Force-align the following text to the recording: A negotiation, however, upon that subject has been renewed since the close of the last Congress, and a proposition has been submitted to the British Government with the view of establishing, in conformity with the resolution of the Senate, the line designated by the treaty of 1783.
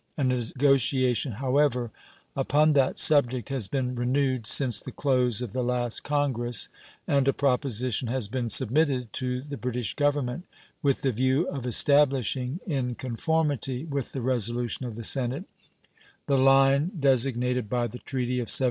A 0.17 0.23
negotiation, 0.23 1.33
however, 1.33 1.91
upon 2.35 2.73
that 2.73 2.97
subject 2.97 3.49
has 3.49 3.67
been 3.67 3.93
renewed 3.93 4.47
since 4.47 4.79
the 4.79 4.91
close 4.91 5.43
of 5.43 5.53
the 5.53 5.61
last 5.63 6.03
Congress, 6.03 6.69
and 7.07 7.27
a 7.27 7.33
proposition 7.33 8.07
has 8.07 8.27
been 8.27 8.49
submitted 8.49 9.13
to 9.13 9.41
the 9.41 9.57
British 9.57 9.93
Government 9.93 10.45
with 10.81 11.03
the 11.03 11.11
view 11.11 11.47
of 11.49 11.67
establishing, 11.67 12.59
in 12.65 12.95
conformity 12.95 13.85
with 13.85 14.11
the 14.13 14.21
resolution 14.21 14.87
of 14.87 14.95
the 14.95 15.03
Senate, 15.03 15.43
the 16.25 16.35
line 16.35 16.89
designated 16.99 17.69
by 17.69 17.85
the 17.85 17.99
treaty 17.99 18.39
of 18.39 18.45
1783. 18.49 18.59